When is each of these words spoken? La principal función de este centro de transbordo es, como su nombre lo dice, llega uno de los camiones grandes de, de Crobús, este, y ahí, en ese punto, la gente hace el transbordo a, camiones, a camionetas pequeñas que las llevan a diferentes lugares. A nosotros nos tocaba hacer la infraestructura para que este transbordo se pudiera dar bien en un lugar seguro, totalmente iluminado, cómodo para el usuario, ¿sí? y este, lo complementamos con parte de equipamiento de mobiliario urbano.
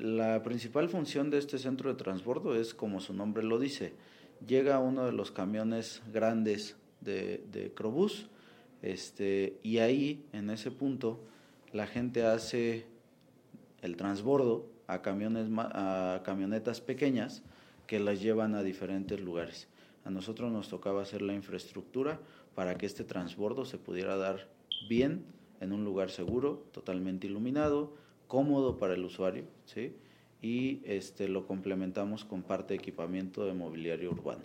La 0.00 0.42
principal 0.42 0.88
función 0.88 1.28
de 1.28 1.36
este 1.36 1.58
centro 1.58 1.90
de 1.90 1.94
transbordo 1.94 2.54
es, 2.54 2.72
como 2.72 3.00
su 3.00 3.12
nombre 3.12 3.42
lo 3.42 3.58
dice, 3.58 3.92
llega 4.46 4.78
uno 4.78 5.04
de 5.04 5.12
los 5.12 5.30
camiones 5.30 6.00
grandes 6.10 6.76
de, 7.02 7.44
de 7.52 7.74
Crobús, 7.74 8.30
este, 8.80 9.58
y 9.62 9.76
ahí, 9.76 10.24
en 10.32 10.48
ese 10.48 10.70
punto, 10.70 11.20
la 11.74 11.86
gente 11.86 12.24
hace 12.24 12.86
el 13.82 13.98
transbordo 13.98 14.70
a, 14.86 15.02
camiones, 15.02 15.50
a 15.58 16.22
camionetas 16.24 16.80
pequeñas 16.80 17.42
que 17.86 18.00
las 18.00 18.22
llevan 18.22 18.54
a 18.54 18.62
diferentes 18.62 19.20
lugares. 19.20 19.68
A 20.06 20.10
nosotros 20.10 20.50
nos 20.50 20.70
tocaba 20.70 21.02
hacer 21.02 21.20
la 21.20 21.34
infraestructura 21.34 22.18
para 22.54 22.78
que 22.78 22.86
este 22.86 23.04
transbordo 23.04 23.66
se 23.66 23.76
pudiera 23.76 24.16
dar 24.16 24.48
bien 24.88 25.26
en 25.60 25.74
un 25.74 25.84
lugar 25.84 26.08
seguro, 26.08 26.64
totalmente 26.72 27.26
iluminado, 27.26 27.92
cómodo 28.30 28.78
para 28.78 28.94
el 28.94 29.04
usuario, 29.04 29.42
¿sí? 29.64 29.92
y 30.40 30.80
este, 30.84 31.28
lo 31.28 31.48
complementamos 31.48 32.24
con 32.24 32.42
parte 32.42 32.74
de 32.74 32.78
equipamiento 32.78 33.44
de 33.44 33.54
mobiliario 33.54 34.12
urbano. 34.12 34.44